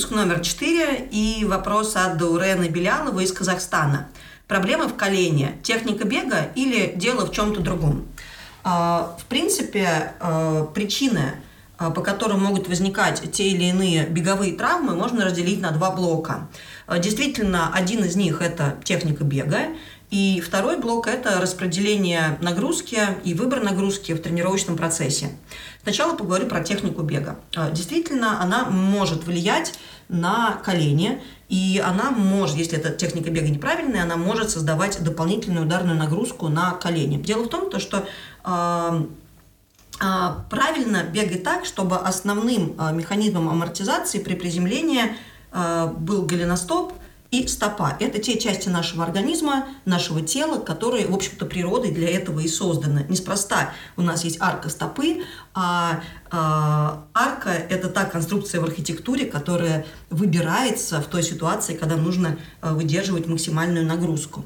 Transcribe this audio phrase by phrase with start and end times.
[0.00, 4.08] Выпуск номер 4 и вопрос от Даурена Белянова из Казахстана.
[4.48, 8.08] Проблемы в колене, техника бега или дело в чем-то другом?
[8.64, 11.34] А, в принципе, а, причины,
[11.76, 16.48] а, по которым могут возникать те или иные беговые травмы, можно разделить на два блока.
[16.88, 19.66] Действительно, один из них– это техника бега,
[20.10, 25.30] и второй блок– это распределение нагрузки и выбор нагрузки в тренировочном процессе.
[25.82, 27.38] Сначала поговорю про технику бега.
[27.54, 34.02] А, действительно, она может влиять на колени, и она может, если эта техника бега неправильная,
[34.02, 37.22] она может создавать дополнительную ударную нагрузку на колени.
[37.22, 38.04] Дело в том, что
[38.44, 39.04] э,
[40.00, 40.04] э,
[40.50, 45.16] правильно бегать так, чтобы основным механизмом амортизации при приземлении
[45.52, 46.94] был голеностоп–
[47.30, 47.96] и стопа.
[48.00, 53.06] Это те части нашего организма, нашего тела, которые, в общем-то, природой для этого и созданы.
[53.08, 55.22] Неспроста у нас есть арка стопы,
[55.54, 62.36] а, а арка– это та конструкция в архитектуре, которая выбирается в той ситуации, когда нужно
[62.60, 64.44] а, выдерживать максимальную нагрузку.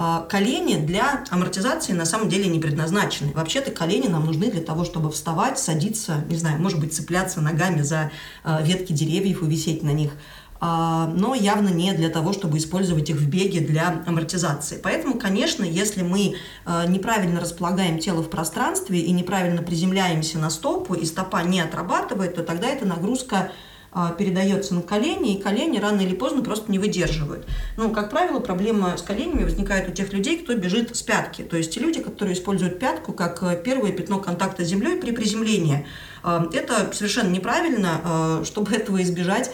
[0.00, 3.32] А колени для амортизации на самом деле не предназначены.
[3.32, 7.80] Вообще-то колени нам нужны для того, чтобы вставать, садиться, не знаю, может быть, цепляться ногами
[7.80, 8.12] за
[8.44, 10.12] а, ветки деревьев и висеть на них–
[10.60, 14.80] но явно не для того, чтобы использовать их в беге для амортизации.
[14.82, 16.34] Поэтому, конечно, если мы
[16.64, 22.34] а, неправильно располагаем тело в пространстве и неправильно приземляемся на стопу, и стопа не отрабатывает,
[22.34, 23.52] то тогда эта нагрузка
[23.90, 27.46] а, передается на колени, и колени рано или поздно просто не выдерживают.
[27.76, 31.42] Ну, как правило, проблема с коленями возникает у тех людей, кто бежит с пятки.
[31.42, 35.12] То есть те люди, которые используют пятку как э, первое пятно контакта с землей при
[35.12, 35.86] приземлении.
[36.22, 38.00] А, это совершенно неправильно.
[38.04, 39.50] А, чтобы этого избежать,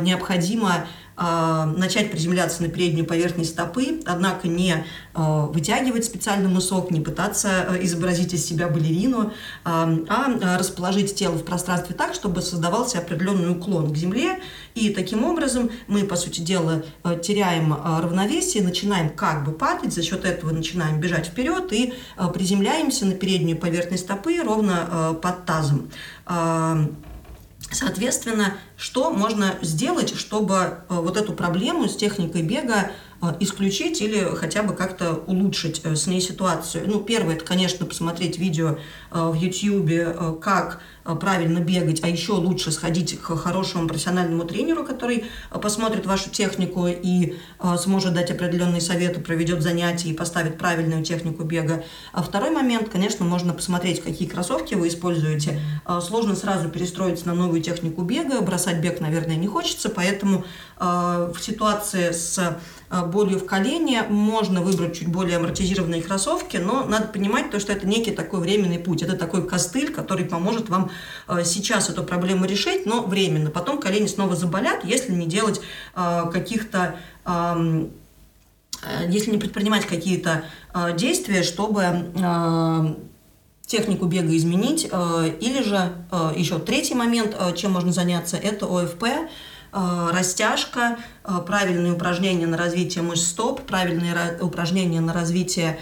[0.00, 4.84] необходимо а, начать приземляться на переднюю поверхность стопы, однако не
[5.14, 9.32] вытягивать специальный мысок, не пытаться изобразить из себя балерину,
[9.64, 14.40] а расположить тело в пространстве так, чтобы создавался определенный уклон к земле,
[14.74, 16.82] и таким образом мы, по сути дела,
[17.22, 21.94] теряем равновесие, начинаем как бы падать, за счет этого начинаем бежать вперед и
[22.32, 25.90] приземляемся на переднюю поверхность стопы ровно под тазом.
[27.70, 32.90] Соответственно, что можно сделать, чтобы э, вот эту проблему с техникой бега
[33.22, 36.84] э, исключить или хотя бы как-то улучшить э, с ней ситуацию?
[36.88, 38.78] Ну, первое, это, конечно, посмотреть видео
[39.10, 40.80] в YouTube, как
[41.20, 47.34] правильно бегать, а еще лучше сходить к хорошему профессиональному тренеру, который посмотрит вашу технику и
[47.78, 51.84] сможет дать определенные советы, проведет занятия и поставит правильную технику бега.
[52.12, 55.60] А второй момент, конечно, можно посмотреть, какие кроссовки вы используете.
[56.00, 60.44] Сложно сразу перестроиться на новую технику бега, бросать бег, наверное, не хочется, поэтому
[60.78, 62.58] в ситуации с
[63.02, 67.86] болью в колене можно выбрать чуть более амортизированные кроссовки, но надо понимать то, что это
[67.86, 69.02] некий такой временный путь.
[69.02, 70.90] Это такой костыль, который поможет вам
[71.28, 73.50] э, сейчас эту проблему решить, но временно.
[73.50, 75.60] Потом колени снова заболят, если не делать
[75.94, 77.88] э, каких-то э,
[79.08, 80.44] если не предпринимать какие-то
[80.94, 82.04] действия, чтобы
[83.74, 85.92] технику бега изменить, или же
[86.36, 89.04] еще третий момент, чем можно заняться, это ОФП,
[89.72, 90.96] растяжка,
[91.46, 95.80] правильные упражнения на развитие мышц стоп, правильные упражнения на развитие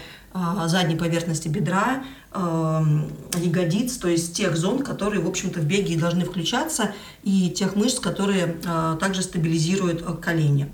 [0.65, 6.93] задней поверхности бедра, ягодиц, то есть тех зон, которые, в общем-то, в беге должны включаться,
[7.21, 8.55] и тех мышц, которые
[8.99, 10.71] также стабилизируют колени.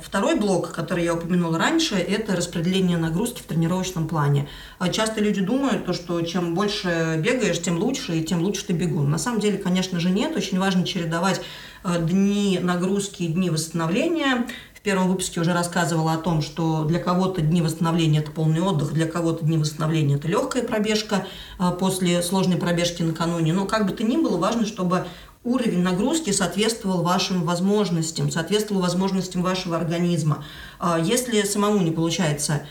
[0.00, 4.48] Второй блок, который я упомянула раньше, это распределение нагрузки в тренировочном плане.
[4.90, 9.08] Часто люди думают, то, что чем больше бегаешь, тем лучше, и тем лучше ты бегун.
[9.08, 10.36] На самом деле, конечно же, нет.
[10.36, 11.40] Очень важно чередовать
[11.84, 14.46] дни нагрузки и дни восстановления
[14.82, 19.06] первом выпуске уже рассказывала о том, что для кого-то дни восстановления это полный отдых, для
[19.06, 21.26] кого-то дни восстановления это легкая пробежка
[21.58, 23.52] а, после сложной пробежки накануне.
[23.52, 25.06] Но как бы то ни было, важно, чтобы
[25.44, 30.44] уровень нагрузки соответствовал вашим возможностям, соответствовал возможностям вашего организма.
[30.78, 32.66] А, если самому не получается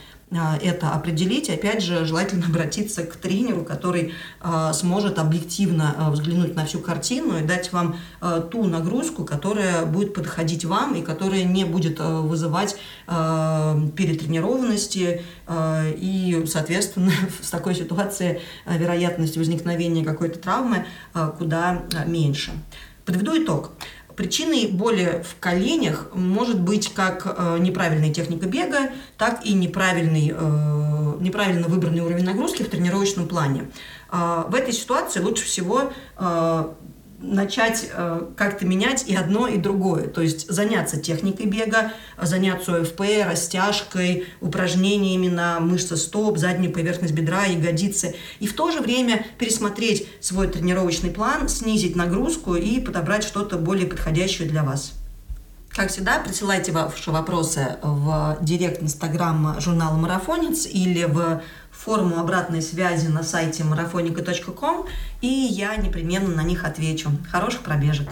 [0.62, 1.50] это определить.
[1.50, 7.38] Опять же, желательно обратиться к тренеру, который а, сможет объективно а, взглянуть на всю картину
[7.38, 7.96] и дать вам
[8.50, 12.76] ту нагрузку, которая будет подходить вам и которая не будет вызывать
[13.06, 20.86] перетренированности и, соответственно, в такой ситуации вероятность возникновения какой-то травмы
[21.38, 22.52] куда меньше.
[23.04, 23.72] Подведу итог.
[24.16, 31.16] Причиной боли в коленях может быть как э, неправильная техника бега, так и неправильный, э,
[31.20, 33.70] неправильно выбранный уровень нагрузки в тренировочном плане.
[34.10, 35.92] Э, в этой ситуации лучше всего
[37.22, 40.08] начать э, как-то менять и одно, и другое.
[40.08, 47.44] То есть заняться техникой бега, заняться ОФП, растяжкой, упражнениями на мышцы стоп, заднюю поверхность бедра,
[47.44, 48.14] ягодицы.
[48.40, 53.86] И в то же время пересмотреть свой тренировочный план, снизить нагрузку и подобрать что-то более
[53.86, 54.92] подходящее для вас.
[55.74, 61.40] Как всегда, присылайте ваши вопросы в директ Инстаграм журнала «Марафонец» или в
[61.70, 64.86] форму обратной связи на сайте marafonica.com,
[65.22, 67.10] и я непременно на них отвечу.
[67.30, 68.06] Хороших пробежек!